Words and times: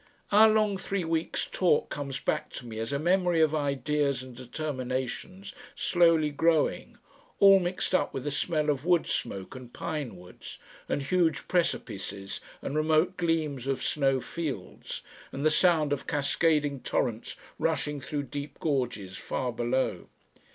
Our 0.31 0.49
long 0.49 0.77
three 0.79 1.03
weeks' 1.03 1.45
talk 1.45 1.89
comes 1.89 2.19
back 2.19 2.51
to 2.53 2.65
me 2.65 2.79
as 2.79 2.91
a 2.91 2.97
memory 2.97 3.39
of 3.39 3.53
ideas 3.53 4.23
and 4.23 4.35
determinations 4.35 5.53
slowly 5.75 6.31
growing, 6.31 6.97
all 7.39 7.59
mixed 7.59 7.93
up 7.93 8.11
with 8.11 8.25
a 8.25 8.31
smell 8.31 8.71
of 8.71 8.83
wood 8.83 9.05
smoke 9.05 9.53
and 9.53 9.71
pine 9.71 10.15
woods 10.15 10.57
and 10.89 11.03
huge 11.03 11.47
precipices 11.47 12.39
and 12.63 12.75
remote 12.75 13.15
gleams 13.15 13.67
of 13.67 13.83
snow 13.83 14.19
fields 14.19 15.03
and 15.31 15.45
the 15.45 15.51
sound 15.51 15.93
of 15.93 16.07
cascading 16.07 16.79
torrents 16.79 17.35
rushing 17.59 18.01
through 18.01 18.23
deep 18.23 18.59
gorges 18.59 19.17
far 19.17 19.51
below. 19.51 20.07